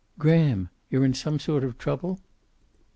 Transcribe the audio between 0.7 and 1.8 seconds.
you're in some sort of